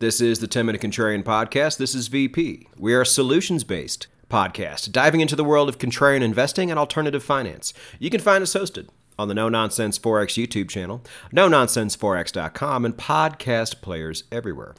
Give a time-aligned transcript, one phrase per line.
[0.00, 1.76] This is the 10 Minute Contrarian Podcast.
[1.76, 2.68] This is VP.
[2.78, 7.24] We are a solutions based podcast diving into the world of contrarian investing and alternative
[7.24, 7.74] finance.
[7.98, 8.86] You can find us hosted
[9.18, 14.76] on the No Nonsense Forex YouTube channel, no nonsenseforex.com, and podcast players everywhere.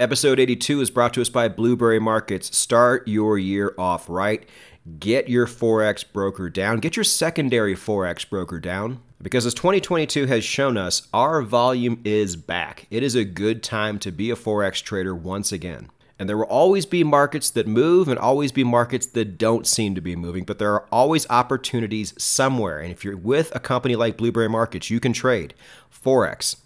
[0.00, 2.56] Episode 82 is brought to us by Blueberry Markets.
[2.56, 4.48] Start your year off right.
[4.98, 6.78] Get your Forex broker down.
[6.78, 9.00] Get your secondary Forex broker down.
[9.20, 12.86] Because as 2022 has shown us, our volume is back.
[12.90, 15.88] It is a good time to be a Forex trader once again.
[16.18, 19.94] And there will always be markets that move and always be markets that don't seem
[19.94, 22.78] to be moving, but there are always opportunities somewhere.
[22.78, 25.54] And if you're with a company like Blueberry Markets, you can trade
[25.92, 26.56] Forex,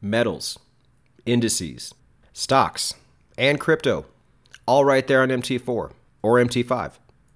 [0.00, 0.58] metals,
[1.26, 1.94] indices,
[2.32, 2.94] stocks,
[3.36, 4.06] and crypto,
[4.66, 6.92] all right there on MT4 or MT5.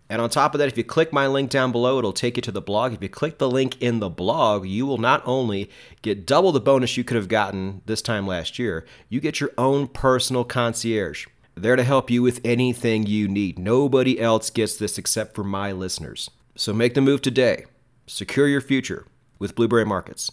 [0.09, 2.43] And on top of that, if you click my link down below, it'll take you
[2.43, 2.93] to the blog.
[2.93, 5.69] If you click the link in the blog, you will not only
[6.03, 9.51] get double the bonus you could have gotten this time last year, you get your
[9.59, 11.27] own personal concierge.
[11.57, 13.59] There to help you with anything you need.
[13.59, 16.31] Nobody else gets this except for my listeners.
[16.55, 17.65] So make the move today.
[18.07, 19.07] Secure your future
[19.39, 20.31] with Blueberry Markets.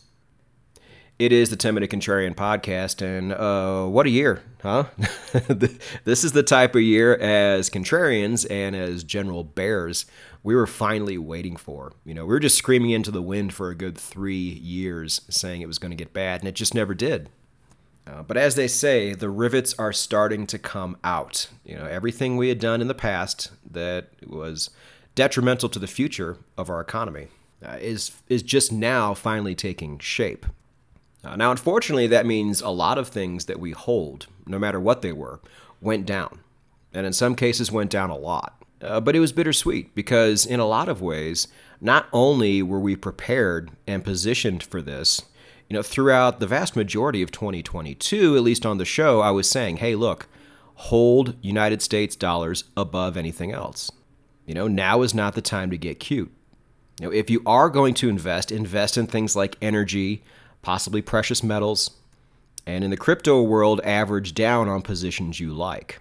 [1.24, 4.88] It is the 10 Minute Contrarian Podcast, and uh, what a year, huh?
[6.04, 10.06] this is the type of year as contrarians and as general bears
[10.44, 11.94] we were finally waiting for.
[12.04, 15.62] You know, we were just screaming into the wind for a good three years, saying
[15.62, 17.30] it was going to get bad, and it just never did.
[18.06, 21.48] Uh, but as they say, the rivets are starting to come out.
[21.64, 24.72] You know, everything we had done in the past that was
[25.16, 27.30] detrimental to the future of our economy
[27.66, 30.46] uh, is is just now finally taking shape.
[31.24, 35.02] Uh, now, unfortunately, that means a lot of things that we hold, no matter what
[35.02, 35.40] they were,
[35.80, 36.40] went down.
[36.94, 38.62] And in some cases, went down a lot.
[38.82, 41.48] Uh, but it was bittersweet because, in a lot of ways,
[41.80, 45.22] not only were we prepared and positioned for this,
[45.70, 49.50] you know, throughout the vast majority of 2022, at least on the show, I was
[49.50, 50.28] saying, hey, look,
[50.76, 53.90] hold United States dollars above anything else.
[54.46, 56.32] You know, now is not the time to get cute.
[57.00, 60.22] You know, if you are going to invest, invest in things like energy,
[60.64, 61.92] possibly precious metals,
[62.66, 66.00] and in the crypto world, average down on positions you like.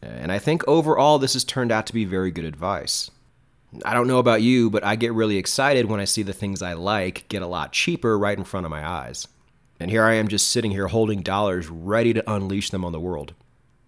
[0.00, 3.10] And I think overall, this has turned out to be very good advice.
[3.84, 6.62] I don't know about you, but I get really excited when I see the things
[6.62, 9.26] I like get a lot cheaper right in front of my eyes.
[9.80, 13.00] And here I am just sitting here holding dollars ready to unleash them on the
[13.00, 13.34] world.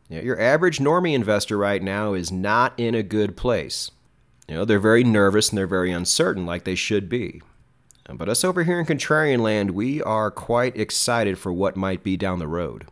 [0.09, 3.91] You know, your average normie investor right now is not in a good place.
[4.49, 7.43] You know, they're very nervous and they're very uncertain, like they should be.
[8.09, 12.17] But us over here in Contrarian Land, we are quite excited for what might be
[12.17, 12.87] down the road.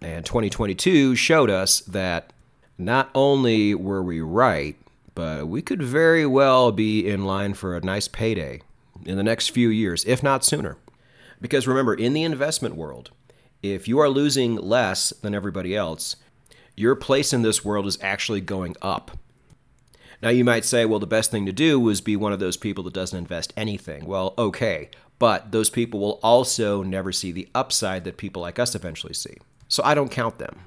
[0.00, 2.32] And 2022 showed us that
[2.76, 4.76] not only were we right,
[5.14, 8.60] but we could very well be in line for a nice payday
[9.04, 10.76] in the next few years, if not sooner.
[11.40, 13.10] Because remember, in the investment world,
[13.62, 16.16] if you are losing less than everybody else,
[16.76, 19.12] your place in this world is actually going up.
[20.22, 22.56] Now, you might say, well, the best thing to do is be one of those
[22.56, 24.04] people that doesn't invest anything.
[24.06, 24.88] Well, okay,
[25.18, 29.36] but those people will also never see the upside that people like us eventually see.
[29.68, 30.60] So I don't count them.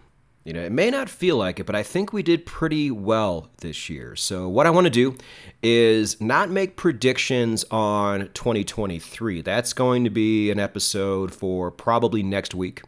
[0.46, 3.50] You know, it may not feel like it, but I think we did pretty well
[3.62, 4.16] this year.
[4.16, 5.18] So, what I want to do
[5.64, 9.42] is not make predictions on 2023.
[9.42, 12.84] That's going to be an episode for probably next week.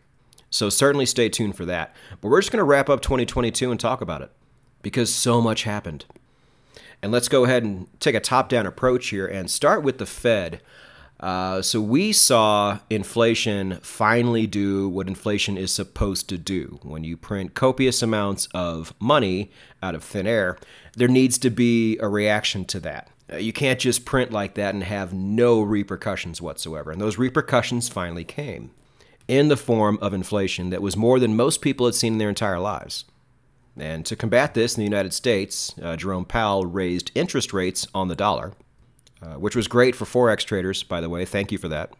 [0.51, 1.95] So, certainly stay tuned for that.
[2.22, 4.31] But we're just going to wrap up 2022 and talk about it
[4.84, 6.05] because so much happened.
[7.02, 10.06] And let's go ahead and take a top down approach here and start with the
[10.06, 10.62] Fed.
[11.19, 16.80] Uh, so we saw inflation finally do what inflation is supposed to do.
[16.84, 20.58] When you print copious amounts of money out of thin air,
[20.96, 23.09] there needs to be a reaction to that.
[23.31, 26.91] Uh, you can't just print like that and have no repercussions whatsoever.
[26.91, 28.72] And those repercussions finally came
[29.28, 32.29] in the form of inflation that was more than most people had seen in their
[32.29, 33.06] entire lives.
[33.79, 38.07] And to combat this in the United States, uh, Jerome Powell raised interest rates on
[38.07, 38.53] the dollar,
[39.21, 41.25] uh, which was great for Forex traders, by the way.
[41.25, 41.93] Thank you for that.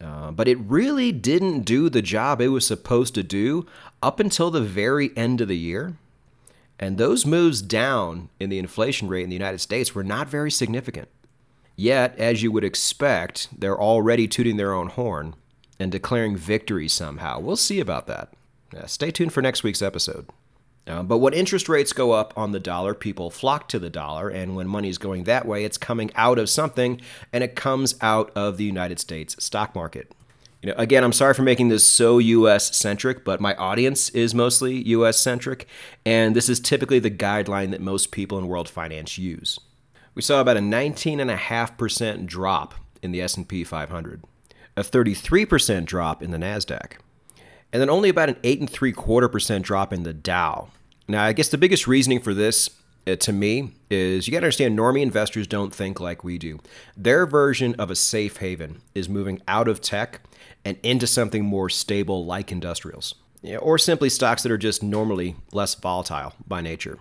[0.00, 3.66] Uh, but it really didn't do the job it was supposed to do
[4.02, 5.96] up until the very end of the year.
[6.78, 10.50] And those moves down in the inflation rate in the United States were not very
[10.50, 11.08] significant.
[11.76, 15.34] Yet, as you would expect, they're already tooting their own horn
[15.78, 17.38] and declaring victory somehow.
[17.38, 18.32] We'll see about that.
[18.86, 20.26] stay tuned for next week's episode.
[20.86, 24.28] Uh, but when interest rates go up on the dollar, people flock to the dollar.
[24.28, 27.00] And when money is going that way, it's coming out of something,
[27.32, 30.12] and it comes out of the United States stock market.
[30.62, 34.34] You know, again, I'm sorry for making this so US centric, but my audience is
[34.34, 35.66] mostly US centric,
[36.04, 39.58] and this is typically the guideline that most people in world finance use.
[40.14, 44.24] We saw about a 19.5% drop in the S&P 500,
[44.76, 46.94] a 33% drop in the Nasdaq,
[47.72, 50.68] and then only about an eight and three quarter percent drop in the Dow.
[51.08, 52.70] Now, I guess the biggest reasoning for this
[53.06, 56.60] uh, to me is you got to understand normie investors don't think like we do.
[56.96, 60.20] Their version of a safe haven is moving out of tech
[60.64, 63.14] and into something more stable like industrials,
[63.60, 66.98] or simply stocks that are just normally less volatile by nature.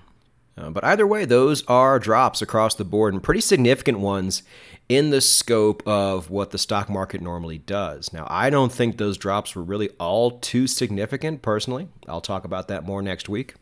[0.57, 4.43] Uh, but either way, those are drops across the board and pretty significant ones
[4.89, 8.11] in the scope of what the stock market normally does.
[8.11, 11.87] Now, I don't think those drops were really all too significant personally.
[12.07, 13.53] I'll talk about that more next week.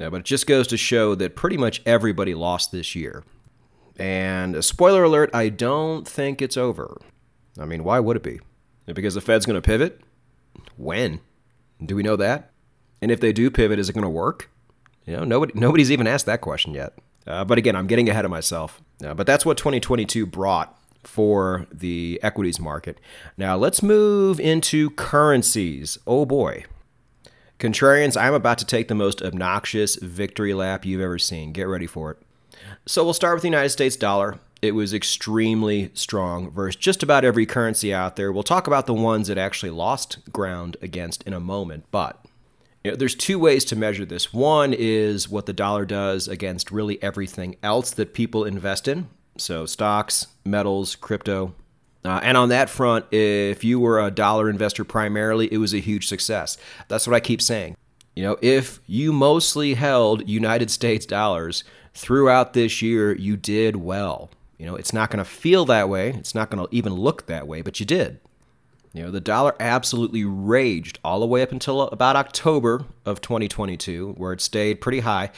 [0.00, 3.24] Yeah, but it just goes to show that pretty much everybody lost this year.
[3.96, 7.00] And a spoiler alert, I don't think it's over.
[7.60, 8.40] I mean, why would it be?
[8.86, 10.00] Because the Fed's going to pivot?
[10.76, 11.20] When?
[11.84, 12.50] Do we know that?
[13.00, 14.50] And if they do pivot, is it going to work?
[15.06, 16.94] You know, nobody, nobody's even asked that question yet.
[17.26, 18.80] Uh, but again, I'm getting ahead of myself.
[19.14, 22.98] But that's what 2022 brought for the equities market.
[23.36, 25.98] Now let's move into currencies.
[26.06, 26.64] Oh boy.
[27.58, 31.52] Contrarians, I'm about to take the most obnoxious victory lap you've ever seen.
[31.52, 32.18] Get ready for it.
[32.86, 34.38] So we'll start with the United States dollar.
[34.60, 38.32] It was extremely strong versus just about every currency out there.
[38.32, 42.21] We'll talk about the ones that actually lost ground against in a moment, but
[42.84, 44.32] you know, there's two ways to measure this.
[44.32, 49.08] One is what the dollar does against really everything else that people invest in.
[49.38, 51.54] So stocks, metals, crypto,
[52.04, 55.78] uh, and on that front, if you were a dollar investor primarily, it was a
[55.78, 56.58] huge success.
[56.88, 57.76] That's what I keep saying.
[58.16, 61.64] You know, if you mostly held United States dollars
[61.94, 64.30] throughout this year, you did well.
[64.58, 66.10] You know, it's not going to feel that way.
[66.10, 68.20] It's not going to even look that way, but you did.
[68.92, 74.14] You know, the dollar absolutely raged all the way up until about October of 2022,
[74.18, 75.30] where it stayed pretty high.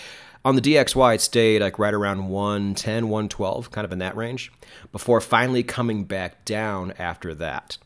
[0.44, 4.52] On the DXY, it stayed like right around 110, 112, kind of in that range,
[4.92, 7.78] before finally coming back down after that.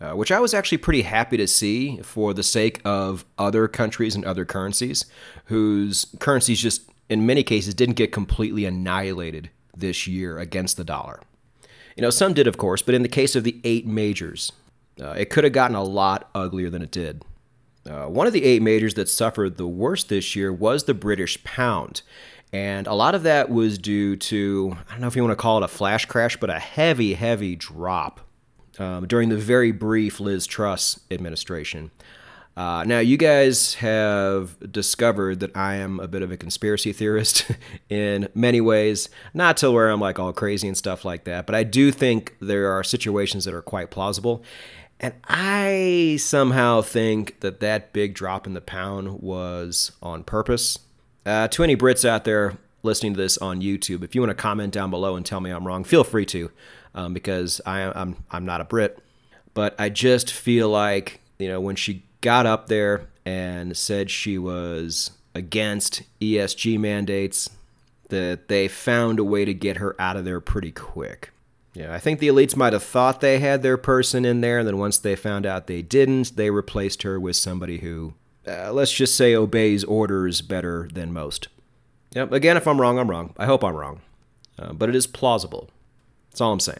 [0.00, 4.14] Uh, which I was actually pretty happy to see for the sake of other countries
[4.14, 5.06] and other currencies
[5.46, 11.20] whose currencies just, in many cases, didn't get completely annihilated this year against the dollar.
[11.96, 14.52] You know, some did, of course, but in the case of the eight majors,
[15.00, 17.22] uh, it could have gotten a lot uglier than it did.
[17.88, 21.42] Uh, one of the eight majors that suffered the worst this year was the British
[21.44, 22.02] pound.
[22.52, 25.42] And a lot of that was due to, I don't know if you want to
[25.42, 28.20] call it a flash crash, but a heavy, heavy drop
[28.78, 31.90] um, during the very brief Liz Truss administration.
[32.56, 37.50] Uh, now, you guys have discovered that I am a bit of a conspiracy theorist
[37.88, 39.08] in many ways.
[39.34, 42.36] Not to where I'm like all crazy and stuff like that, but I do think
[42.40, 44.44] there are situations that are quite plausible.
[45.00, 50.78] And I somehow think that that big drop in the pound was on purpose.
[51.26, 54.34] Uh, to any Brits out there listening to this on YouTube, if you want to
[54.34, 56.50] comment down below and tell me I'm wrong, feel free to,
[56.94, 58.98] um, because I, I'm I'm not a Brit.
[59.52, 64.38] But I just feel like you know when she got up there and said she
[64.38, 67.50] was against ESG mandates,
[68.10, 71.30] that they found a way to get her out of there pretty quick.
[71.74, 74.68] Yeah, I think the elites might have thought they had their person in there, and
[74.68, 78.14] then once they found out they didn't, they replaced her with somebody who,
[78.46, 81.48] uh, let's just say, obeys orders better than most.
[82.12, 83.34] Yep, again, if I'm wrong, I'm wrong.
[83.36, 84.02] I hope I'm wrong.
[84.56, 85.68] Uh, but it is plausible.
[86.30, 86.78] That's all I'm saying.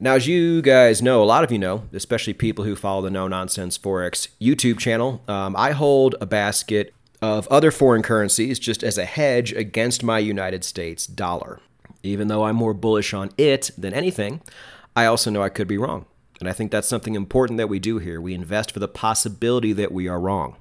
[0.00, 3.10] Now, as you guys know, a lot of you know, especially people who follow the
[3.10, 8.82] No Nonsense Forex YouTube channel, um, I hold a basket of other foreign currencies just
[8.82, 11.60] as a hedge against my United States dollar.
[12.02, 14.40] Even though I'm more bullish on it than anything,
[14.96, 16.06] I also know I could be wrong.
[16.40, 18.20] And I think that's something important that we do here.
[18.20, 20.56] We invest for the possibility that we are wrong.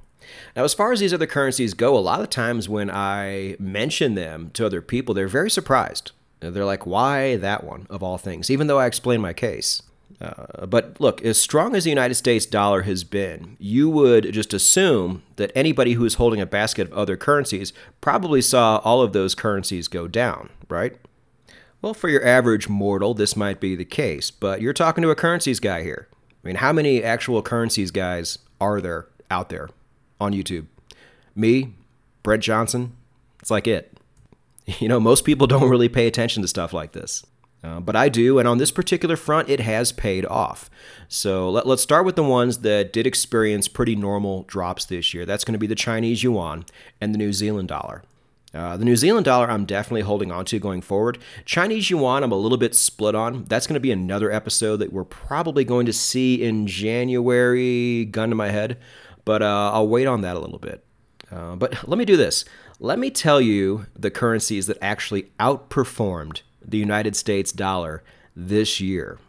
[0.56, 4.16] Now, as far as these other currencies go, a lot of times when I mention
[4.16, 6.12] them to other people, they're very surprised.
[6.40, 9.82] They're like, why that one of all things, even though I explain my case.
[10.20, 14.54] Uh, but look, as strong as the United States dollar has been, you would just
[14.54, 19.14] assume that anybody who is holding a basket of other currencies probably saw all of
[19.14, 20.96] those currencies go down, right?
[21.82, 25.16] Well, for your average mortal, this might be the case, but you're talking to a
[25.16, 26.08] currencies guy here.
[26.44, 29.70] I mean, how many actual currencies guys are there out there
[30.20, 30.68] on YouTube?
[31.36, 31.74] Me,
[32.22, 32.96] Brent Johnson,
[33.40, 33.98] it's like it.
[34.80, 37.26] You know, most people don't really pay attention to stuff like this.
[37.64, 40.70] Uh, but I do, and on this particular front, it has paid off.
[41.08, 45.26] So let, us start with the ones that did experience pretty normal drops this year.
[45.26, 46.66] That's going to be the Chinese yuan
[47.02, 48.04] and the New Zealand dollar.
[48.54, 51.18] Uh, the New Zealand dollar, I'm definitely holding on to going forward.
[51.46, 53.46] Chinese yuan, I'm a little bit split on.
[53.46, 58.30] That's going to be another episode that we're probably going to see in January, gun
[58.30, 58.78] to my head,
[59.24, 60.84] but uh, I'll wait on that a little bit.
[61.32, 62.44] Uh, but let me do this.
[62.80, 68.04] Let me tell you the currencies that actually outperformed the United States dollar
[68.36, 69.20] this year.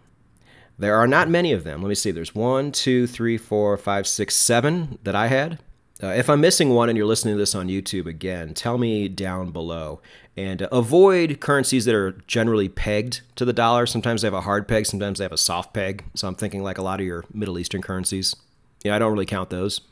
[0.79, 1.81] There are not many of them.
[1.81, 2.11] Let me see.
[2.11, 5.61] There's one, two, three, four, five, six, seven that I had.
[6.03, 9.09] Uh, if I'm missing one and you're listening to this on YouTube again, tell me
[9.09, 10.01] down below.
[10.37, 13.87] And uh, avoid currencies that are generally pegged to the dollar.
[13.87, 16.05] Sometimes they have a hard peg, sometimes they have a soft peg.
[16.15, 18.35] So I'm thinking like a lot of your Middle Eastern currencies.
[18.83, 19.83] Yeah, I don't really count those.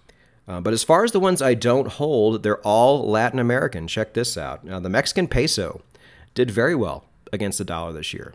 [0.49, 3.87] Uh, but as far as the ones I don't hold, they're all Latin American.
[3.87, 4.65] Check this out.
[4.65, 5.83] Now, the Mexican peso
[6.35, 8.35] did very well against the dollar this year.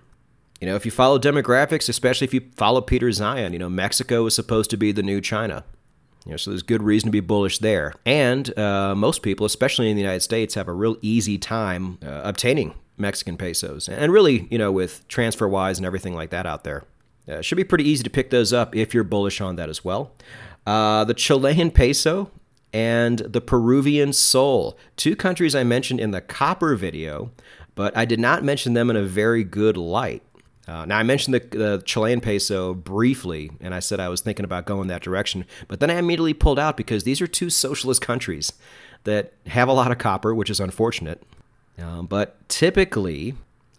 [0.62, 4.25] You know, if you follow demographics, especially if you follow Peter Zeihan, you know, Mexico
[4.25, 5.65] is supposed to be the new China.
[6.25, 7.94] You know, so there's good reason to be bullish there.
[8.05, 12.22] And uh, most people, especially in the United States, have a real easy time uh,
[12.24, 13.88] obtaining Mexican pesos.
[13.88, 16.84] And really, you know, with TransferWise and everything like that out there,
[17.29, 19.84] uh, should be pretty easy to pick those up if you're bullish on that as
[19.86, 20.13] well.
[20.65, 22.32] Uh, the Chilean peso
[22.74, 27.32] and the Peruvian sol, two countries I mentioned in the copper video,
[27.75, 30.24] but I did not mention them in a very good light.
[30.67, 34.45] Uh, now, I mentioned the, the, Chilean peso briefly, and I said I was thinking
[34.45, 38.01] about going that direction, but then I immediately pulled out because these are two socialist
[38.01, 38.51] countries
[39.03, 41.22] that have a lot of copper, which is unfortunate.
[41.77, 43.36] Um, but typically,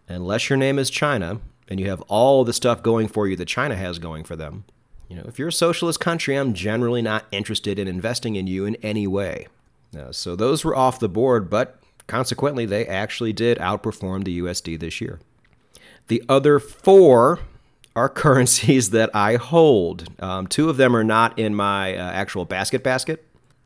[0.08, 3.46] unless your name is China and you have all the stuff going for you that
[3.46, 4.64] China has going for them,
[5.08, 8.64] you know, if you're a socialist country, I'm generally not interested in investing in you
[8.64, 9.46] in any way.
[9.96, 14.78] Uh, so those were off the board, but consequently, they actually did outperform the USD
[14.78, 15.20] this year.
[16.08, 17.40] The other four
[17.94, 20.08] are currencies that I hold.
[20.20, 23.24] Um, two of them are not in my uh, actual basket basket,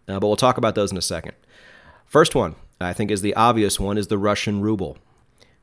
[0.08, 1.32] uh, but we'll talk about those in a second.
[2.06, 4.98] First one, I think, is the obvious one, is the Russian ruble.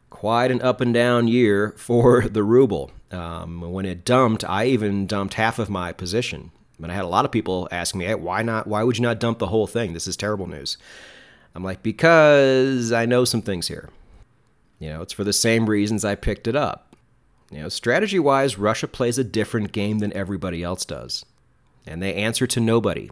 [0.10, 2.92] Quite an up and down year for the ruble.
[3.10, 6.52] Um, when it dumped, I even dumped half of my position.
[6.82, 8.68] And I had a lot of people asking me, hey, why not?
[8.68, 9.94] Why would you not dump the whole thing?
[9.94, 10.78] This is terrible news.
[11.56, 13.90] I'm like, because I know some things here.
[14.80, 16.96] You know, it's for the same reasons I picked it up.
[17.52, 21.26] You know, strategy wise, Russia plays a different game than everybody else does.
[21.86, 23.10] And they answer to nobody,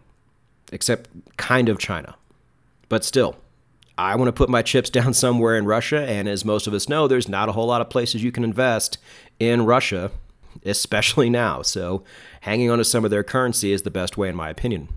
[0.71, 2.15] except kind of China.
[2.89, 3.37] But still,
[3.97, 6.01] I want to put my chips down somewhere in Russia.
[6.01, 8.43] And as most of us know, there's not a whole lot of places you can
[8.43, 8.97] invest
[9.39, 10.11] in Russia,
[10.65, 11.61] especially now.
[11.61, 12.03] So
[12.41, 14.89] hanging on to some of their currency is the best way, in my opinion.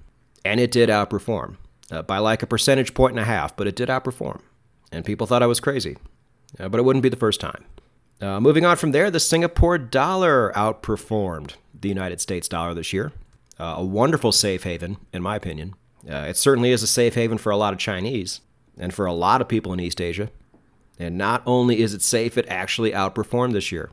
[0.45, 1.57] And it did outperform
[1.91, 4.41] uh, by like a percentage point and a half, but it did outperform.
[4.91, 5.97] And people thought I was crazy
[6.59, 7.65] uh, but it wouldn't be the first time.
[8.21, 13.13] Uh, moving on from there, the Singapore dollar outperformed the United States dollar this year.
[13.61, 15.75] Uh, a wonderful safe haven, in my opinion.
[16.09, 18.41] Uh, it certainly is a safe haven for a lot of Chinese
[18.79, 20.31] and for a lot of people in East Asia.
[20.99, 23.91] And not only is it safe, it actually outperformed this year.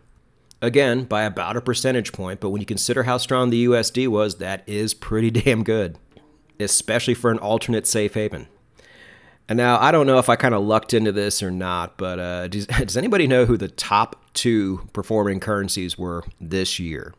[0.61, 4.37] Again, by about a percentage point, but when you consider how strong the USD was,
[4.37, 5.97] that is pretty damn good,
[6.59, 8.47] especially for an alternate safe haven.
[9.47, 12.19] And now I don't know if I kind of lucked into this or not, but
[12.19, 17.13] uh, does, does anybody know who the top two performing currencies were this year?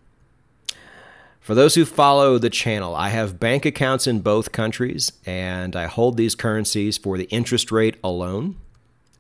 [1.41, 5.87] For those who follow the channel, I have bank accounts in both countries, and I
[5.87, 8.57] hold these currencies for the interest rate alone.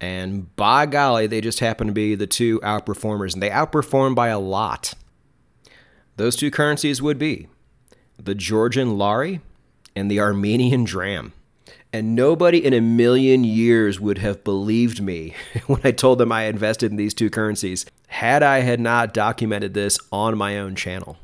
[0.00, 4.26] And by golly, they just happen to be the two outperformers, and they outperform by
[4.26, 4.94] a lot.
[6.16, 7.46] Those two currencies would be
[8.18, 9.40] the Georgian lari
[9.94, 11.32] and the Armenian dram.
[11.96, 15.34] And nobody in a million years would have believed me
[15.66, 19.72] when I told them I invested in these two currencies had I had not documented
[19.72, 21.16] this on my own channel.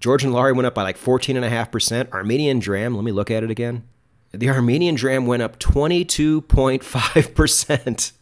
[0.00, 2.10] Georgian Lari went up by like 14.5%.
[2.10, 3.84] Armenian Dram, let me look at it again.
[4.32, 8.12] The Armenian Dram went up 22.5%.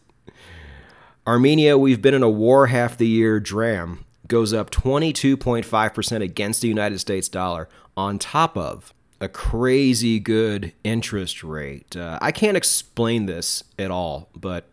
[1.27, 3.39] Armenia, we've been in a war half the year.
[3.39, 8.93] Dram goes up 22.5% against the United States dollar on top of
[9.25, 11.97] a crazy good interest rate.
[11.97, 14.69] Uh, I can't explain this at all, but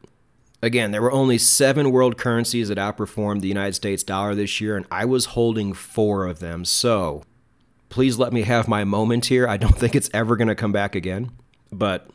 [0.63, 4.77] again, there were only seven world currencies that outperformed the United States dollar this year,
[4.77, 6.65] and I was holding four of them.
[6.65, 7.25] So
[7.89, 9.49] please let me have my moment here.
[9.49, 11.33] I don't think it's ever going to come back again,
[11.73, 12.09] but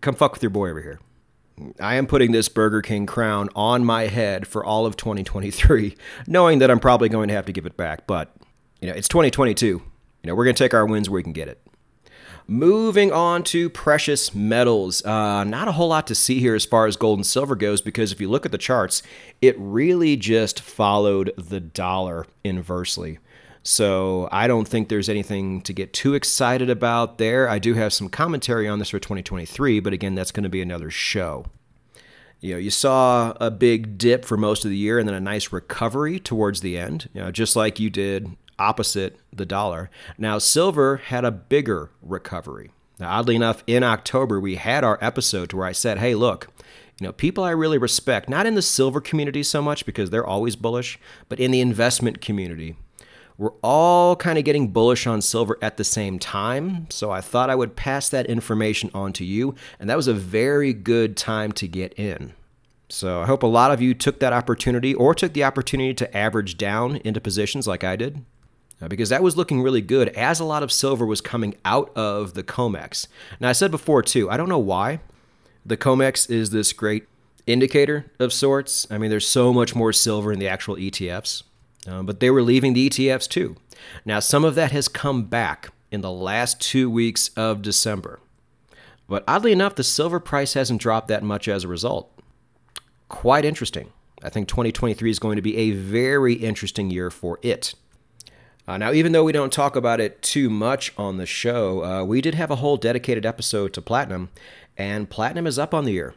[0.00, 1.00] come fuck with your boy over here.
[1.80, 5.96] I am putting this Burger King crown on my head for all of 2023,
[6.26, 8.06] knowing that I'm probably going to have to give it back.
[8.06, 8.34] But,
[8.80, 9.66] you know, it's 2022.
[9.66, 9.82] You
[10.24, 11.63] know, we're going to take our wins where we can get it.
[12.46, 15.02] Moving on to precious metals.
[15.02, 17.80] Uh, not a whole lot to see here as far as gold and silver goes
[17.80, 19.02] because if you look at the charts,
[19.40, 23.18] it really just followed the dollar inversely.
[23.62, 27.48] So I don't think there's anything to get too excited about there.
[27.48, 30.60] I do have some commentary on this for 2023, but again, that's going to be
[30.60, 31.46] another show.
[32.40, 35.20] You know, you saw a big dip for most of the year and then a
[35.20, 39.90] nice recovery towards the end, you know, just like you did opposite the dollar.
[40.18, 42.70] Now, silver had a bigger recovery.
[42.98, 46.48] Now, oddly enough, in October, we had our episode where I said, hey, look,
[47.00, 50.26] you know, people I really respect, not in the silver community so much because they're
[50.26, 52.76] always bullish, but in the investment community,
[53.36, 57.50] we're all kind of getting bullish on silver at the same time, so I thought
[57.50, 61.50] I would pass that information on to you, and that was a very good time
[61.52, 62.32] to get in.
[62.88, 66.16] So I hope a lot of you took that opportunity or took the opportunity to
[66.16, 68.24] average down into positions like I did.
[68.88, 72.34] Because that was looking really good as a lot of silver was coming out of
[72.34, 73.06] the COMEX.
[73.40, 75.00] Now, I said before too, I don't know why.
[75.64, 77.06] The COMEX is this great
[77.46, 78.86] indicator of sorts.
[78.90, 81.42] I mean, there's so much more silver in the actual ETFs,
[81.86, 83.56] uh, but they were leaving the ETFs too.
[84.04, 88.20] Now, some of that has come back in the last two weeks of December.
[89.08, 92.10] But oddly enough, the silver price hasn't dropped that much as a result.
[93.08, 93.92] Quite interesting.
[94.22, 97.74] I think 2023 is going to be a very interesting year for it.
[98.66, 102.04] Uh, now, even though we don't talk about it too much on the show, uh,
[102.04, 104.30] we did have a whole dedicated episode to platinum,
[104.76, 106.14] and platinum is up on the year.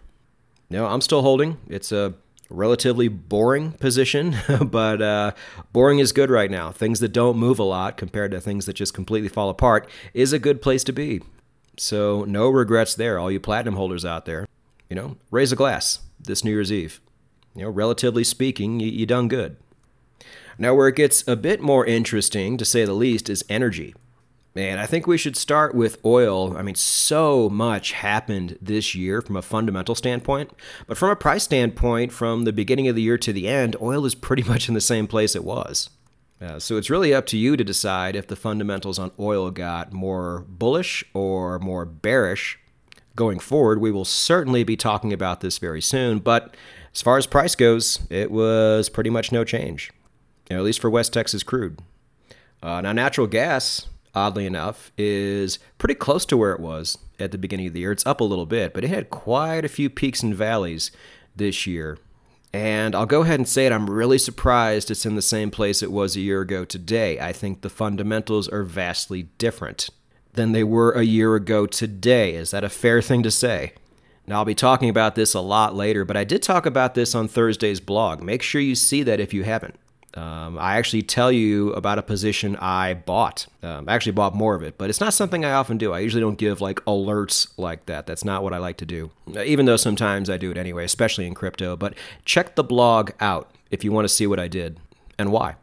[0.70, 1.58] No, I'm still holding.
[1.68, 2.13] It's a
[2.50, 5.32] relatively boring position, but uh,
[5.74, 6.72] boring is good right now.
[6.72, 10.32] Things that don't move a lot compared to things that just completely fall apart is
[10.32, 11.22] a good place to be.
[11.77, 14.48] So, no regrets there, all you platinum holders out there.
[14.89, 17.01] You know, raise a glass this New Year's Eve.
[17.56, 19.58] You know, relatively speaking, you, you done good.
[20.57, 23.93] Now, where it gets a bit more interesting, to say the least, is energy.
[24.55, 26.57] Man, I think we should start with oil.
[26.57, 30.49] I mean, so much happened this year from a fundamental standpoint,
[30.87, 34.03] but from a price standpoint, from the beginning of the year to the end, oil
[34.03, 35.91] is pretty much in the same place it was.
[36.41, 39.93] Uh, so it's really up to you to decide if the fundamentals on oil got
[39.93, 42.57] more bullish or more bearish.
[43.15, 46.55] Going forward, we will certainly be talking about this very soon, but
[46.93, 49.91] as far as price goes, it was pretty much no change,
[50.50, 51.80] you know, at least for West Texas crude.
[52.62, 53.88] Uh, now, natural gas
[54.18, 57.92] oddly enough, is pretty close to where it was at the beginning of the year.
[57.92, 60.92] It's up a little bit, but it had quite a few peaks and valleys
[61.36, 61.98] this year.
[62.51, 65.84] And I'll go ahead and say it, I'm really surprised it's in the same place
[65.84, 67.20] it was a year ago today.
[67.20, 69.89] I think the fundamentals are vastly different
[70.34, 72.34] than they were a year ago today.
[72.36, 73.74] Is that a fair thing to say?
[74.25, 77.16] Now, I'll be talking about this a lot later, but I did talk about this
[77.16, 78.22] on Thursday's blog.
[78.22, 79.75] Make sure you see that if you haven't.
[80.13, 83.46] Um, I actually tell you about a position I bought.
[83.61, 85.93] Um, I actually bought more of it, but it's not something I often do.
[85.93, 88.07] I usually don't give like alerts like that.
[88.07, 89.11] That's not what I like to do,
[89.46, 91.75] even though sometimes I do it anyway, especially in crypto.
[91.75, 91.93] But
[92.25, 94.79] check the blog out if you want to see what I did
[95.20, 95.55] and why.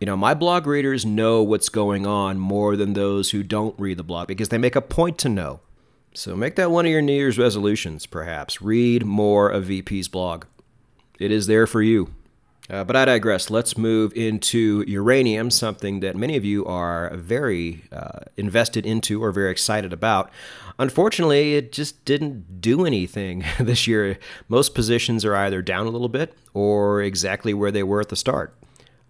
[0.00, 3.96] You know, my blog readers know what's going on more than those who don't read
[3.96, 5.60] the blog because they make a point to know.
[6.12, 8.60] So make that one of your New Year's resolutions, perhaps.
[8.60, 10.44] Read more of VP's blog.
[11.18, 12.10] It is there for you.
[12.68, 13.48] Uh, but I digress.
[13.48, 19.30] Let's move into uranium, something that many of you are very uh, invested into or
[19.30, 20.30] very excited about.
[20.78, 24.18] Unfortunately, it just didn't do anything this year.
[24.48, 28.16] Most positions are either down a little bit or exactly where they were at the
[28.16, 28.56] start.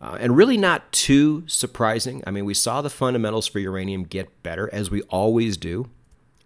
[0.00, 2.22] Uh, and really not too surprising.
[2.26, 5.88] I mean, we saw the fundamentals for uranium get better, as we always do.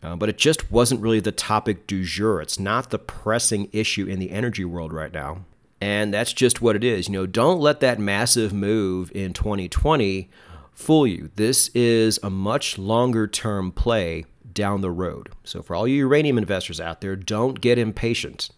[0.03, 2.41] Uh, but it just wasn't really the topic du jour.
[2.41, 5.45] It's not the pressing issue in the energy world right now.
[5.81, 7.09] And that's just what it is.
[7.09, 10.29] You know, don't let that massive move in 2020
[10.73, 11.31] fool you.
[11.37, 15.31] This is a much longer term play down the road.
[15.45, 18.51] So, for all you uranium investors out there, don't get impatient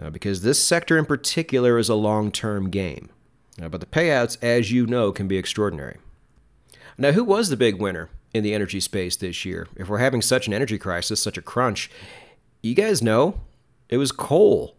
[0.00, 3.10] uh, because this sector in particular is a long term game.
[3.60, 5.96] Uh, but the payouts, as you know, can be extraordinary.
[6.98, 9.68] Now, who was the big winner in the energy space this year?
[9.76, 11.90] If we're having such an energy crisis, such a crunch,
[12.62, 13.40] you guys know
[13.88, 14.75] it was coal.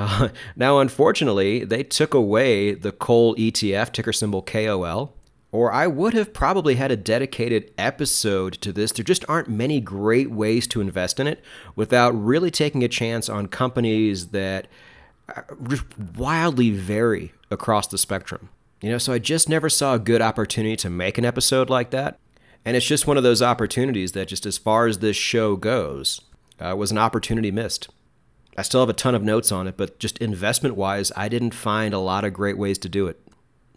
[0.00, 5.14] Uh, now, unfortunately, they took away the coal ETF, ticker symbol KOL,
[5.52, 8.92] or I would have probably had a dedicated episode to this.
[8.92, 11.42] There just aren't many great ways to invest in it
[11.74, 14.68] without really taking a chance on companies that
[15.28, 15.42] uh,
[16.16, 18.48] wildly vary across the spectrum.
[18.80, 21.90] You know, so I just never saw a good opportunity to make an episode like
[21.90, 22.18] that.
[22.64, 26.20] And it's just one of those opportunities that, just as far as this show goes,
[26.60, 27.88] uh, was an opportunity missed.
[28.60, 31.54] I still have a ton of notes on it, but just investment wise, I didn't
[31.54, 33.18] find a lot of great ways to do it.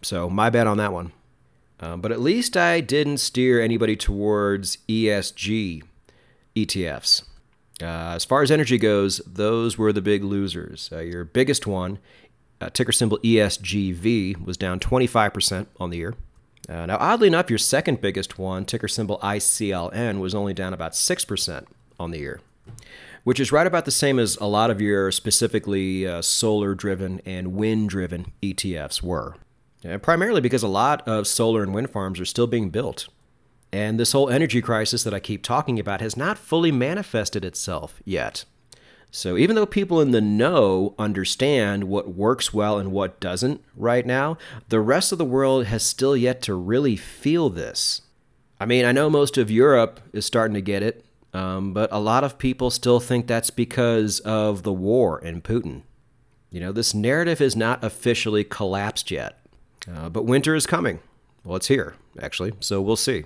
[0.02, 1.14] So, my bad on that one.
[1.80, 5.84] Um, but at least I didn't steer anybody towards ESG
[6.54, 7.24] ETFs.
[7.82, 10.90] Uh, as far as energy goes, those were the big losers.
[10.92, 11.98] Uh, your biggest one,
[12.60, 16.14] uh, ticker symbol ESGV, was down 25% on the year.
[16.68, 20.92] Uh, now, oddly enough, your second biggest one, ticker symbol ICLN, was only down about
[20.92, 21.68] 6%
[21.98, 22.42] on the year
[23.24, 27.22] which is right about the same as a lot of your specifically uh, solar driven
[27.26, 29.36] and wind driven ETFs were.
[29.84, 33.08] And primarily because a lot of solar and wind farms are still being built.
[33.72, 38.02] And this whole energy crisis that I keep talking about has not fully manifested itself
[38.06, 38.46] yet.
[39.10, 44.06] So even though people in the know understand what works well and what doesn't right
[44.06, 44.38] now,
[44.70, 48.02] the rest of the world has still yet to really feel this.
[48.60, 51.03] I mean, I know most of Europe is starting to get it,
[51.34, 55.84] um, but a lot of people still think that's because of the war and Putin.
[56.52, 59.40] You know, this narrative is not officially collapsed yet,
[59.92, 61.00] uh, but winter is coming.
[61.44, 63.26] Well, it's here, actually, so we'll see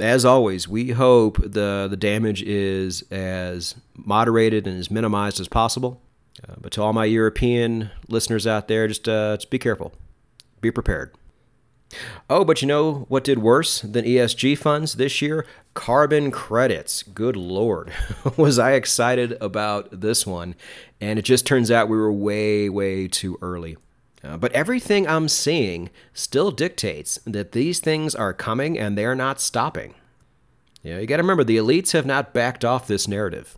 [0.00, 6.00] as always, we hope the the damage is as moderated and as minimized as possible.
[6.46, 9.92] Uh, but to all my European listeners out there, just uh, just be careful,
[10.60, 11.12] be prepared.
[12.28, 15.46] Oh, but you know what did worse than ESG funds this year?
[15.74, 17.02] Carbon credits.
[17.02, 17.92] Good lord,
[18.36, 20.54] was I excited about this one?
[21.00, 23.76] And it just turns out we were way, way too early.
[24.24, 29.40] Uh, but everything I'm seeing still dictates that these things are coming and they're not
[29.40, 29.94] stopping.
[30.82, 33.56] You know, you got to remember the elites have not backed off this narrative.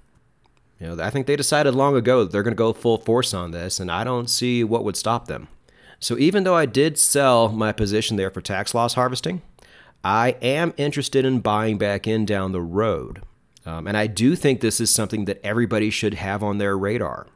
[0.81, 3.35] You know, I think they decided long ago that they're going to go full force
[3.35, 5.49] on this, and I don't see what would stop them.
[6.01, 9.43] So even though I did sell my position there for tax loss harvesting,
[10.05, 13.23] I am interested in buying back in down the road.
[13.67, 17.27] Um, and I do think this is something that everybody should have on their radar.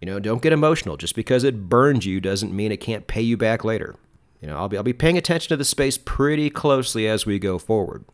[0.00, 0.96] You know, don't get emotional.
[0.96, 3.96] Just because it burned you doesn't mean it can't pay you back later.
[4.40, 7.38] You know, I'll be, I'll be paying attention to the space pretty closely as we
[7.38, 8.04] go forward.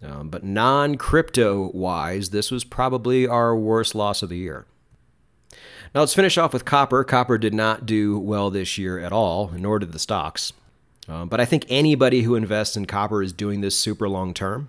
[0.00, 4.66] Um, but non crypto wise, this was probably our worst loss of the year.
[5.94, 7.04] Now let's finish off with copper.
[7.04, 10.52] Copper did not do well this year at all, nor did the stocks.
[11.06, 14.68] Um, but I think anybody who invests in copper is doing this super long term.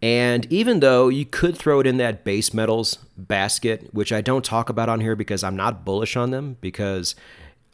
[0.00, 4.44] And even though you could throw it in that base metals basket, which I don't
[4.44, 7.16] talk about on here because I'm not bullish on them, because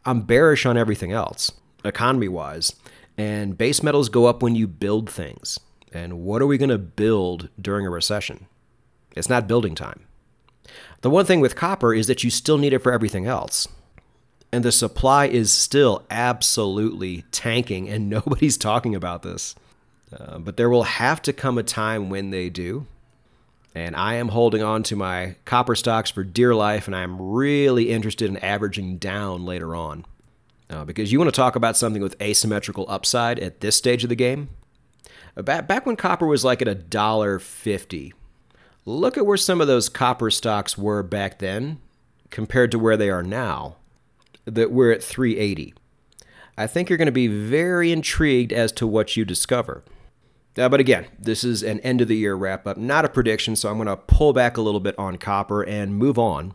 [0.07, 1.53] I'm bearish on everything else,
[1.85, 2.74] economy wise.
[3.18, 5.61] And base metals go up when you build things.
[5.92, 8.46] And what are we going to build during a recession?
[9.14, 10.07] It's not building time.
[11.04, 13.68] The one thing with copper is that you still need it for everything else.
[14.50, 19.54] And the supply is still absolutely tanking, and nobody's talking about this.
[20.10, 22.86] Uh, but there will have to come a time when they do.
[23.74, 27.90] And I am holding on to my copper stocks for dear life, and I'm really
[27.90, 30.06] interested in averaging down later on.
[30.70, 34.08] Uh, because you want to talk about something with asymmetrical upside at this stage of
[34.08, 34.48] the game.
[35.36, 38.14] Uh, back, when copper was like at a dollar fifty,
[38.85, 41.81] look at where some of those copper stocks were back then
[42.31, 43.77] compared to where they are now.
[44.44, 45.75] That we're at 380.
[46.57, 49.83] I think you're going to be very intrigued as to what you discover.
[50.55, 53.68] But again, this is an end of the year wrap up, not a prediction, so
[53.68, 56.55] I'm going to pull back a little bit on copper and move on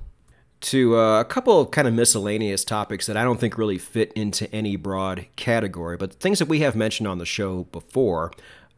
[0.61, 4.13] to uh, a couple of kind of miscellaneous topics that I don't think really fit
[4.13, 8.31] into any broad category, but things that we have mentioned on the show before.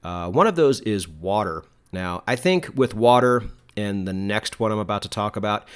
[0.03, 1.63] Uh, one of those is water.
[1.91, 3.43] Now, I think with water
[3.75, 5.67] and the next one I'm about to talk about,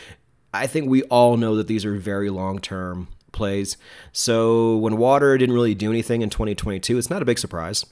[0.54, 3.78] I think we all know that these are very long term plays.
[4.13, 7.86] So when water didn't really do anything in 2022, it's not a big surprise.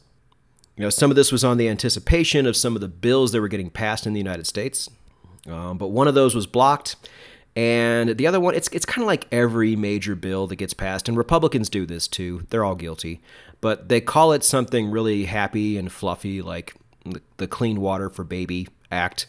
[0.77, 3.41] You know, some of this was on the anticipation of some of the bills that
[3.41, 4.89] were getting passed in the United States,
[5.47, 6.95] um, but one of those was blocked.
[7.55, 11.07] And the other one, it's, it's kind of like every major bill that gets passed,
[11.07, 12.47] and Republicans do this too.
[12.49, 13.21] They're all guilty.
[13.61, 16.75] But they call it something really happy and fluffy, like
[17.37, 19.25] the Clean Water for Baby Act,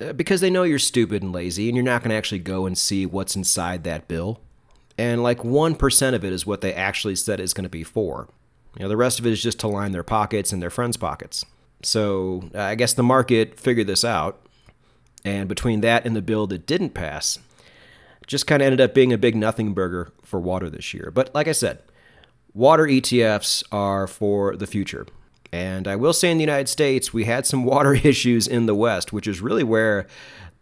[0.00, 2.66] uh, because they know you're stupid and lazy, and you're not going to actually go
[2.66, 4.40] and see what's inside that bill.
[4.96, 8.28] And like 1% of it is what they actually said is going to be for.
[8.76, 10.96] You know, the rest of it is just to line their pockets and their friends'
[10.96, 11.44] pockets.
[11.82, 14.40] So I guess the market figured this out,
[15.24, 17.38] and between that and the bill that didn't pass,
[18.26, 21.10] just kind of ended up being a big nothing burger for water this year.
[21.12, 21.78] But like I said,
[22.52, 25.06] water ETFs are for the future.
[25.52, 28.74] And I will say in the United States, we had some water issues in the
[28.74, 30.06] West, which is really where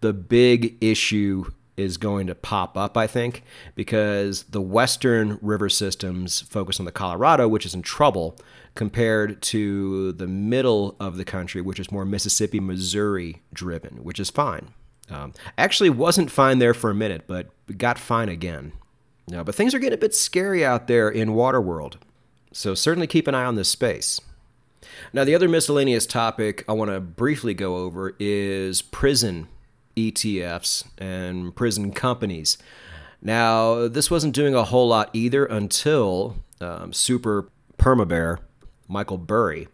[0.01, 1.47] the big issue
[1.77, 3.43] is going to pop up, I think,
[3.75, 8.39] because the western river systems focus on the Colorado, which is in trouble,
[8.75, 14.31] compared to the middle of the country, which is more Mississippi, Missouri driven, which is
[14.31, 14.69] fine.
[15.11, 18.73] Um, actually, wasn't fine there for a minute, but got fine again.
[19.29, 21.99] No, but things are getting a bit scary out there in water world,
[22.53, 24.21] so certainly keep an eye on this space.
[25.13, 29.49] Now, the other miscellaneous topic I want to briefly go over is prison
[29.97, 32.59] ETFs and prison companies.
[33.23, 38.39] Now, this wasn't doing a whole lot either until um, super permabear
[38.89, 39.69] Michael Burry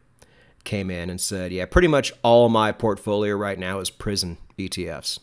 [0.65, 5.19] came in and said, Yeah, pretty much all my portfolio right now is prison ETFs.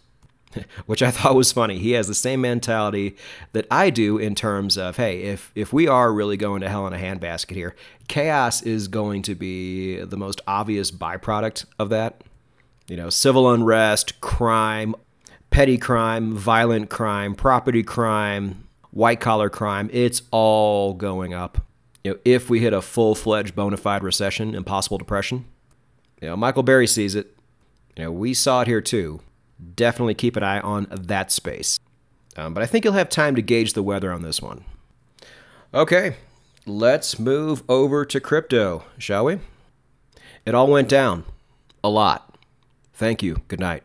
[0.86, 1.78] Which I thought was funny.
[1.78, 3.16] He has the same mentality
[3.52, 6.88] that I do in terms of, hey, if if we are really going to hell
[6.88, 7.76] in a handbasket here,
[8.08, 12.24] chaos is going to be the most obvious byproduct of that.
[12.88, 14.96] You know, civil unrest, crime,
[15.52, 21.66] petty crime, violent crime, property crime, white collar crime, it's all going up.
[22.04, 25.46] You know, if we hit a full fledged bona fide recession, impossible depression,
[26.22, 27.36] you know, Michael Burry sees it.
[27.96, 29.22] You know, we saw it here too.
[29.76, 31.80] Definitely keep an eye on that space.
[32.38, 34.64] Um, but I think you'll have time to gauge the weather on this one.
[35.74, 36.16] Okay,
[36.66, 39.40] let's move over to crypto, shall we?
[40.46, 41.26] It all went down.
[41.84, 42.38] A lot.
[42.94, 43.42] Thank you.
[43.48, 43.84] Good night.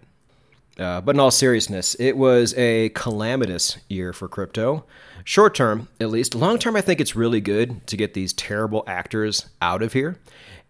[0.79, 4.85] Uh, but in all seriousness, it was a calamitous year for crypto.
[5.23, 6.35] Short term, at least.
[6.35, 10.19] Long term, I think it's really good to get these terrible actors out of here.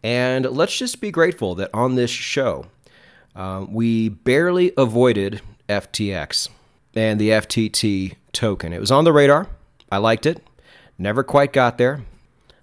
[0.02, 2.66] And let's just be grateful that on this show,
[3.34, 6.48] uh, we barely avoided FTX
[6.94, 8.72] and the FTT token.
[8.72, 9.48] It was on the radar.
[9.90, 10.42] I liked it.
[10.98, 12.04] Never quite got there.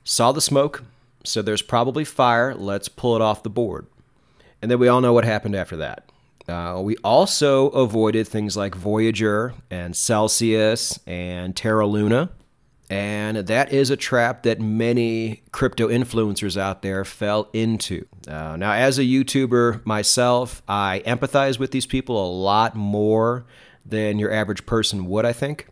[0.04, 0.84] Saw the smoke.
[1.24, 2.56] So there's probably fire.
[2.56, 3.86] Let's pull it off the board.
[4.62, 6.06] And then we all know what happened after that.
[6.48, 12.30] Uh, we also avoided things like Voyager and Celsius and Terra Luna.
[12.92, 18.06] And that is a trap that many crypto influencers out there fell into.
[18.28, 23.46] Uh, now, as a YouTuber myself, I empathize with these people a lot more
[23.86, 25.70] than your average person would, I think.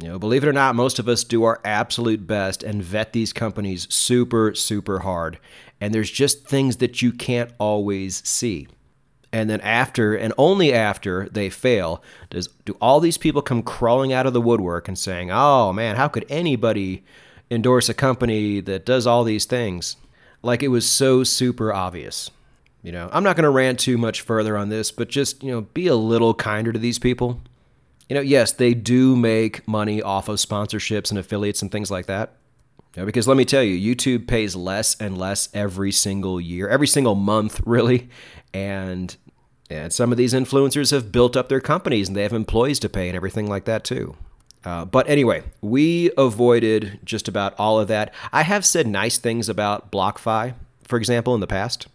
[0.00, 3.12] You know, believe it or not, most of us do our absolute best and vet
[3.12, 5.38] these companies super, super hard.
[5.80, 8.66] And there's just things that you can't always see.
[9.32, 14.12] And then after, and only after they fail, does do all these people come crawling
[14.12, 17.04] out of the woodwork and saying, "Oh man, how could anybody
[17.50, 19.96] endorse a company that does all these things?"
[20.42, 22.30] Like it was so super obvious.
[22.82, 25.50] You know, I'm not going to rant too much further on this, but just, you
[25.50, 27.40] know, be a little kinder to these people.
[28.08, 32.06] You know, yes, they do make money off of sponsorships and affiliates and things like
[32.06, 32.32] that.
[32.96, 36.88] Know, because let me tell you, YouTube pays less and less every single year, every
[36.88, 38.08] single month, really.
[38.52, 39.16] And
[39.70, 42.88] and some of these influencers have built up their companies and they have employees to
[42.88, 44.16] pay and everything like that too.
[44.64, 48.12] Uh, but anyway, we avoided just about all of that.
[48.32, 51.86] I have said nice things about BlockFi, for example, in the past.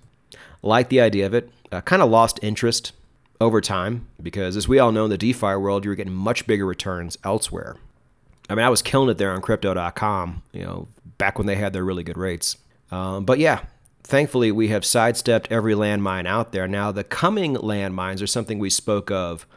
[0.63, 1.51] Like the idea of it.
[1.71, 2.93] Uh, kind of lost interest
[3.41, 6.47] over time because, as we all know, in the DeFi world, you were getting much
[6.47, 7.75] bigger returns elsewhere.
[8.49, 11.73] I mean, I was killing it there on Crypto.com, you know, back when they had
[11.73, 12.57] their really good rates.
[12.91, 13.61] Um, but yeah,
[14.03, 16.67] thankfully, we have sidestepped every landmine out there.
[16.67, 19.47] Now, the coming landmines are something we spoke of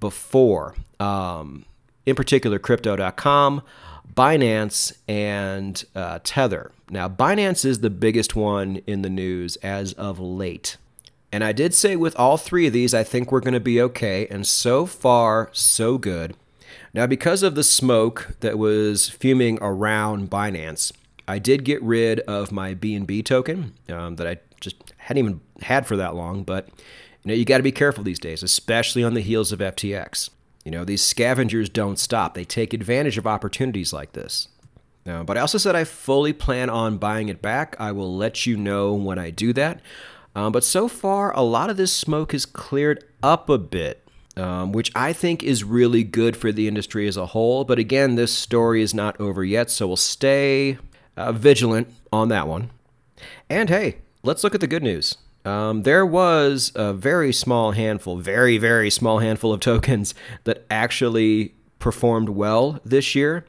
[0.00, 0.74] before.
[0.98, 1.64] Um,
[2.04, 3.62] in particular, Crypto.com,
[4.14, 6.72] Binance, and uh, Tether.
[6.90, 10.76] Now, Binance is the biggest one in the news as of late.
[11.30, 13.80] And I did say with all three of these, I think we're going to be
[13.80, 14.26] okay.
[14.26, 16.34] And so far, so good.
[16.94, 20.92] Now, because of the smoke that was fuming around Binance,
[21.26, 25.86] I did get rid of my BNB token um, that I just hadn't even had
[25.86, 26.42] for that long.
[26.42, 26.68] But
[27.24, 30.30] you know, you got to be careful these days, especially on the heels of FTX.
[30.64, 34.48] You know, these scavengers don't stop; they take advantage of opportunities like this.
[35.04, 37.74] Now, but I also said I fully plan on buying it back.
[37.80, 39.80] I will let you know when I do that.
[40.34, 44.01] Um, but so far, a lot of this smoke has cleared up a bit,
[44.36, 47.64] um, which I think is really good for the industry as a whole.
[47.64, 50.78] But again, this story is not over yet, so we'll stay
[51.16, 52.70] uh, vigilant on that one.
[53.48, 55.16] And hey, let's look at the good news.
[55.44, 60.14] Um, there was a very small handful, very, very small handful of tokens
[60.44, 63.44] that actually performed well this year.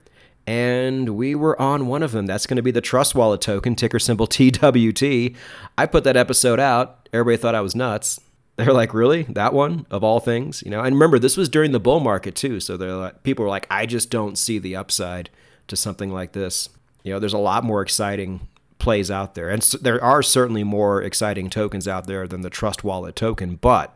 [0.45, 2.25] And we were on one of them.
[2.25, 5.37] That's going to be the Trust Wallet token, ticker symbol TWT.
[5.77, 7.07] I put that episode out.
[7.13, 8.19] Everybody thought I was nuts.
[8.55, 9.23] They're like, really?
[9.23, 10.61] That one of all things?
[10.63, 12.59] You know, and remember, this was during the bull market too.
[12.59, 15.29] So they're like, people were like, I just don't see the upside
[15.67, 16.69] to something like this.
[17.03, 19.49] You know, there's a lot more exciting plays out there.
[19.49, 23.55] And there are certainly more exciting tokens out there than the Trust Wallet token.
[23.55, 23.95] But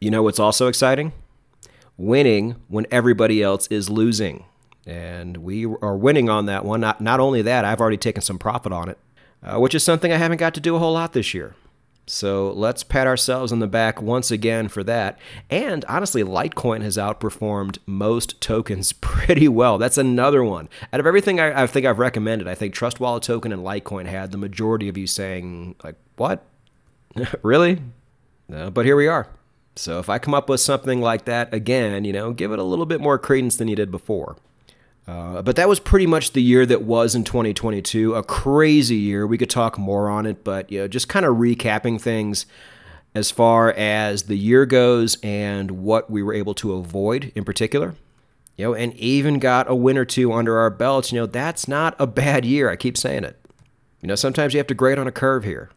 [0.00, 1.12] you know what's also exciting?
[1.96, 4.44] Winning when everybody else is losing.
[4.86, 6.80] And we are winning on that one.
[6.80, 8.98] Not, not only that, I've already taken some profit on it,
[9.42, 11.56] uh, which is something I haven't got to do a whole lot this year.
[12.08, 15.18] So let's pat ourselves on the back once again for that.
[15.50, 19.76] And honestly, Litecoin has outperformed most tokens pretty well.
[19.76, 20.68] That's another one.
[20.92, 24.06] Out of everything I, I, think I've recommended, I think Trust Wallet Token and Litecoin
[24.06, 26.44] had the majority of you saying, like, what?
[27.42, 27.82] really?
[28.48, 29.26] No, but here we are.
[29.74, 32.64] So if I come up with something like that again, you know, give it a
[32.64, 34.36] little bit more credence than you did before.
[35.08, 38.14] Uh, but that was pretty much the year that was in 2022.
[38.14, 39.26] A crazy year.
[39.26, 42.46] We could talk more on it, but you know, just kind of recapping things
[43.14, 47.94] as far as the year goes and what we were able to avoid in particular.
[48.56, 51.12] You know, and even got a win or two under our belts.
[51.12, 52.70] You know, that's not a bad year.
[52.70, 53.38] I keep saying it.
[54.00, 55.70] You know, sometimes you have to grade on a curve here.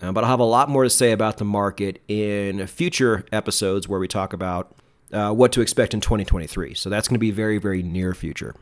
[0.00, 3.88] Uh, but I'll have a lot more to say about the market in future episodes
[3.88, 4.74] where we talk about
[5.12, 6.74] uh, what to expect in 2023.
[6.74, 8.54] So that's going to be very, very near future.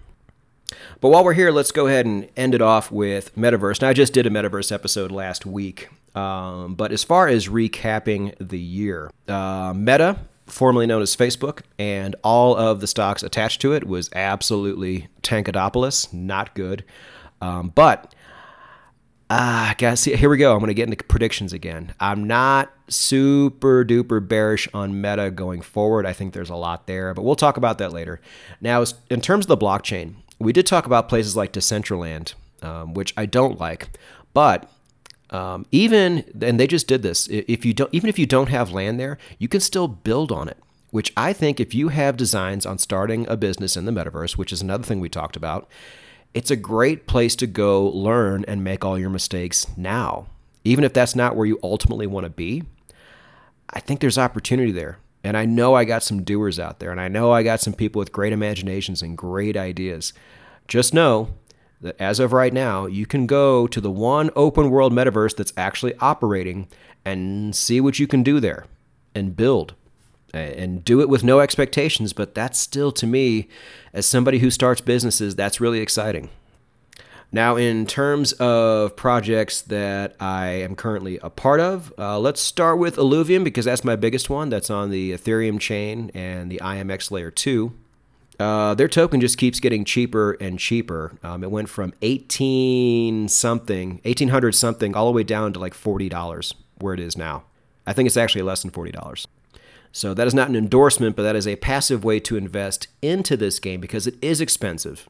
[1.01, 3.81] But while we're here, let's go ahead and end it off with Metaverse.
[3.83, 5.89] Now, I just did a Metaverse episode last week.
[6.15, 12.17] Um, but as far as recapping the year, uh, Meta, formerly known as Facebook, and
[12.25, 16.85] all of the stocks attached to it was absolutely tankadopolis, not good.
[17.43, 18.15] Um, but
[19.29, 20.53] Ah, guys, here we go.
[20.53, 21.95] I'm going to get into predictions again.
[21.99, 26.07] I'm not super duper bearish on Meta going forward.
[26.07, 28.21] I think there's a lot there, but we'll talk about that later.
[28.61, 33.13] Now, in terms of the blockchain, we did talk about places like Decentraland, um, which
[33.17, 33.99] I don't like,
[34.33, 34.71] but
[35.31, 37.27] um, even and they just did this.
[37.27, 40.49] If you don't, even if you don't have land there, you can still build on
[40.49, 40.59] it.
[40.93, 44.53] Which I think, if you have designs on starting a business in the metaverse, which
[44.53, 45.69] is another thing we talked about,
[46.37, 50.27] it's a great place to go learn and make all your mistakes now.
[50.65, 52.63] Even if that's not where you ultimately want to be,
[53.71, 54.99] I think there's opportunity there.
[55.25, 57.73] And I know I got some doers out there, and I know I got some
[57.73, 60.13] people with great imaginations and great ideas.
[60.69, 61.31] Just know
[61.81, 65.55] that as of right now, you can go to the one open world metaverse that's
[65.57, 66.69] actually operating
[67.03, 68.67] and see what you can do there
[69.15, 69.75] and build
[70.37, 72.13] and do it with no expectations.
[72.13, 73.49] But that's still, to me,
[73.93, 76.31] as somebody who starts businesses, that's really exciting.
[77.33, 82.79] Now, in terms of projects that I am currently a part of, uh, let's start
[82.79, 84.49] with Illuvium because that's my biggest one.
[84.49, 87.73] That's on the Ethereum chain and the IMX layer 2.
[88.39, 91.19] Uh, their token just keeps getting cheaper and cheaper.
[91.23, 96.55] Um, it went from 18 something, 1800 something, all the way down to like $40
[96.79, 97.45] where it is now.
[97.87, 99.27] I think it's actually less than $40.
[99.97, 103.35] So that is not an endorsement, but that is a passive way to invest into
[103.35, 105.09] this game because it is expensive.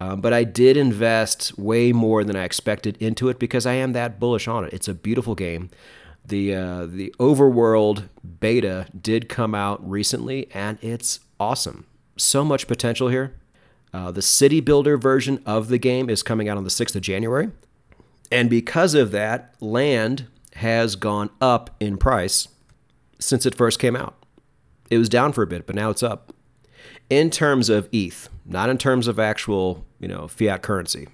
[0.00, 3.92] Um, but I did invest way more than I expected into it because I am
[3.92, 4.72] that bullish on it.
[4.72, 5.68] It's a beautiful game.
[6.24, 8.08] The uh, the overworld
[8.40, 11.84] beta did come out recently, and it's awesome.
[12.16, 13.34] So much potential here.
[13.92, 17.02] Uh, the city builder version of the game is coming out on the 6th of
[17.02, 17.50] January.
[18.30, 22.48] And because of that, land has gone up in price
[23.18, 24.16] since it first came out.
[24.92, 26.34] It was down for a bit, but now it's up.
[27.08, 31.08] In terms of ETH, not in terms of actual, you know, fiat currency.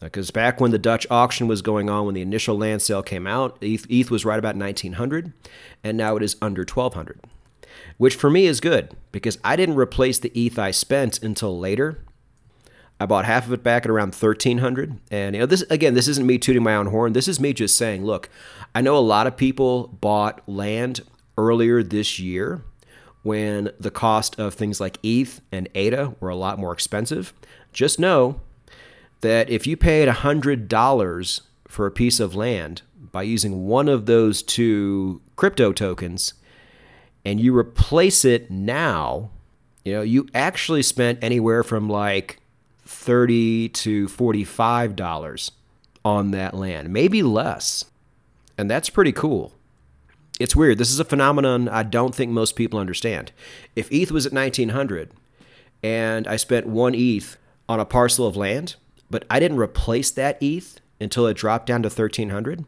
[0.00, 3.26] Because back when the Dutch auction was going on, when the initial land sale came
[3.26, 5.34] out, ETH, ETH was right about 1900,
[5.84, 7.20] and now it is under 1200,
[7.98, 11.98] which for me is good because I didn't replace the ETH I spent until later.
[12.98, 16.08] I bought half of it back at around 1300 and you know this again this
[16.08, 18.28] isn't me tooting my own horn this is me just saying look
[18.74, 21.02] I know a lot of people bought land
[21.36, 22.64] earlier this year
[23.22, 27.32] when the cost of things like ETH and ADA were a lot more expensive.
[27.72, 28.40] Just know
[29.20, 34.42] that if you paid $100 for a piece of land by using one of those
[34.42, 36.34] two crypto tokens
[37.24, 39.30] and you replace it now,
[39.84, 42.40] you know, you actually spent anywhere from like
[42.84, 45.50] 30 to $45
[46.04, 47.84] on that land, maybe less.
[48.56, 49.52] And that's pretty cool
[50.38, 50.78] it's weird.
[50.78, 53.32] This is a phenomenon I don't think most people understand.
[53.74, 55.10] If ETH was at 1900
[55.82, 57.36] and I spent one ETH
[57.68, 58.76] on a parcel of land,
[59.10, 62.64] but I didn't replace that ETH until it dropped down to 1300,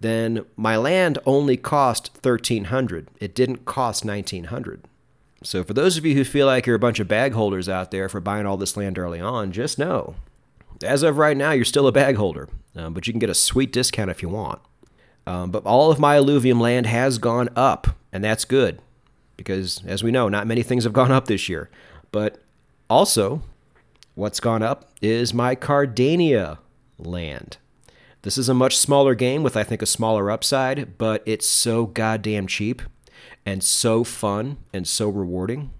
[0.00, 3.08] then my land only cost 1300.
[3.20, 4.84] It didn't cost 1900.
[5.42, 7.90] So for those of you who feel like you're a bunch of bag holders out
[7.90, 10.16] there for buying all this land early on, just know,
[10.82, 13.34] as of right now, you're still a bag holder, um, but you can get a
[13.34, 14.60] sweet discount if you want.
[15.26, 18.80] Um, but all of my Illuvium land has gone up, and that's good
[19.36, 21.70] because, as we know, not many things have gone up this year.
[22.12, 22.42] But
[22.88, 23.42] also,
[24.14, 26.58] what's gone up is my Cardania
[26.98, 27.58] land.
[28.22, 31.86] This is a much smaller game with, I think, a smaller upside, but it's so
[31.86, 32.82] goddamn cheap
[33.46, 35.70] and so fun and so rewarding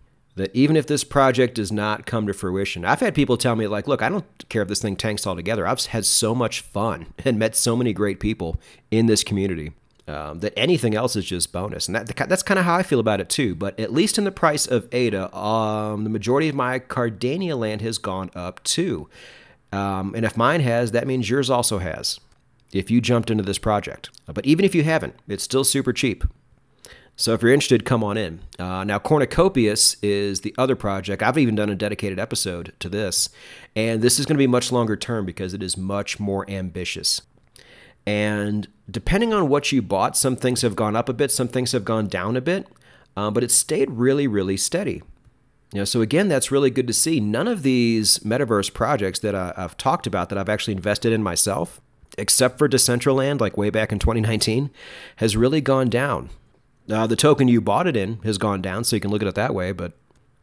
[0.40, 3.66] that even if this project does not come to fruition, I've had people tell me,
[3.66, 5.66] like, look, I don't care if this thing tanks altogether.
[5.66, 9.72] I've had so much fun and met so many great people in this community
[10.08, 11.86] um, that anything else is just bonus.
[11.86, 13.54] And that, that's kind of how I feel about it too.
[13.54, 17.82] But at least in the price of ADA, um, the majority of my Cardania land
[17.82, 19.08] has gone up too.
[19.72, 22.18] Um, and if mine has, that means yours also has
[22.72, 24.10] if you jumped into this project.
[24.26, 26.24] But even if you haven't, it's still super cheap.
[27.20, 28.40] So if you're interested, come on in.
[28.58, 31.22] Uh, now, Cornucopias is the other project.
[31.22, 33.28] I've even done a dedicated episode to this.
[33.76, 37.20] And this is going to be much longer term because it is much more ambitious.
[38.06, 41.72] And depending on what you bought, some things have gone up a bit, some things
[41.72, 42.66] have gone down a bit,
[43.18, 45.02] uh, but it stayed really, really steady.
[45.74, 47.20] You know, so again, that's really good to see.
[47.20, 51.22] None of these metaverse projects that I, I've talked about that I've actually invested in
[51.22, 51.82] myself,
[52.16, 54.70] except for Decentraland, like way back in 2019,
[55.16, 56.30] has really gone down.
[56.88, 59.28] Uh, the token you bought it in has gone down, so you can look at
[59.28, 59.72] it that way.
[59.72, 59.92] But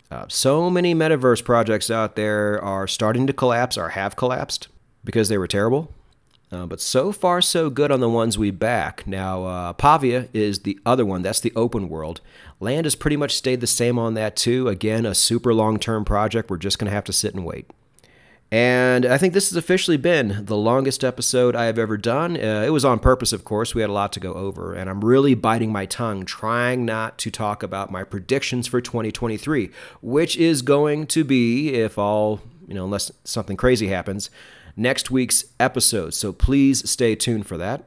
[0.09, 4.67] uh, so many metaverse projects out there are starting to collapse or have collapsed
[5.03, 5.93] because they were terrible.
[6.49, 9.05] Uh, but so far, so good on the ones we back.
[9.05, 11.21] Now, uh, Pavia is the other one.
[11.21, 12.21] That's the open world.
[12.61, 14.69] Land has pretty much stayed the same on that, too.
[14.69, 16.49] Again, a super long term project.
[16.49, 17.69] We're just going to have to sit and wait.
[18.50, 22.38] And I think this has officially been the longest episode I have ever done.
[22.38, 23.76] Uh, it was on purpose, of course.
[23.76, 27.18] We had a lot to go over, and I'm really biting my tongue, trying not
[27.20, 29.70] to talk about my predictions for 2023,
[30.02, 34.30] which is going to be, if all, you know, unless something crazy happens,
[34.78, 36.14] next week's episode.
[36.14, 37.84] So please stay tuned for that.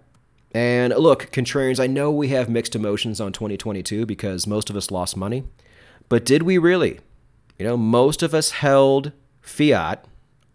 [0.53, 4.91] And look, contrarians, I know we have mixed emotions on 2022 because most of us
[4.91, 5.45] lost money,
[6.11, 7.01] but did we really?
[7.59, 10.05] You know, most of us held fiat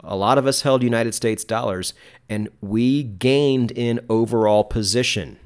[0.06, 1.94] a lot of us held United States dollars,
[2.30, 5.38] and we gained in overall position.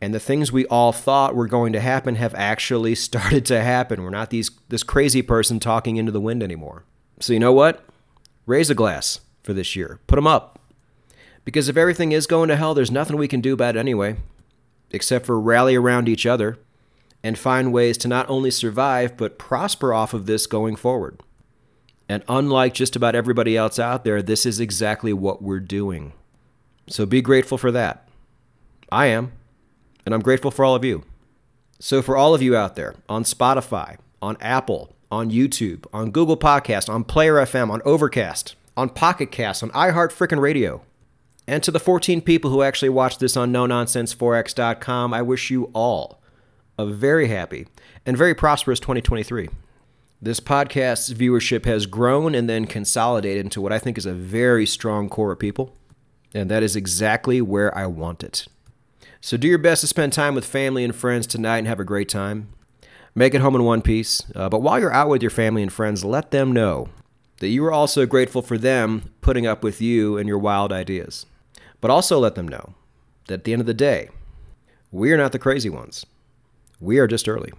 [0.00, 4.02] And the things we all thought were going to happen have actually started to happen.
[4.02, 6.84] We're not these this crazy person talking into the wind anymore.
[7.20, 7.84] So you know what?
[8.44, 9.98] Raise a glass for this year.
[10.06, 10.58] Put them up.
[11.44, 14.16] Because if everything is going to hell, there's nothing we can do about it anyway,
[14.90, 16.58] except for rally around each other
[17.22, 21.20] and find ways to not only survive but prosper off of this going forward.
[22.08, 26.12] And unlike just about everybody else out there, this is exactly what we're doing.
[26.88, 28.08] So be grateful for that.
[28.90, 29.32] I am.
[30.04, 31.04] And I'm grateful for all of you.
[31.78, 36.36] So, for all of you out there on Spotify, on Apple, on YouTube, on Google
[36.36, 40.82] Podcast, on Player FM, on Overcast, on Pocket Cast, on iHeart Frickin' Radio,
[41.46, 46.20] and to the 14 people who actually watch this on NoNonsenseForex.com, I wish you all
[46.78, 47.66] a very happy
[48.04, 49.48] and very prosperous 2023.
[50.20, 54.64] This podcast's viewership has grown and then consolidated into what I think is a very
[54.64, 55.76] strong core of people.
[56.34, 58.46] And that is exactly where I want it.
[59.20, 61.84] So do your best to spend time with family and friends tonight and have a
[61.84, 62.48] great time.
[63.14, 64.22] Make it home in one piece.
[64.34, 66.88] Uh, but while you're out with your family and friends, let them know
[67.40, 71.26] that you are also grateful for them putting up with you and your wild ideas.
[71.82, 72.74] But also let them know
[73.28, 74.08] that at the end of the day,
[74.90, 76.06] we are not the crazy ones.
[76.80, 77.52] We are just early.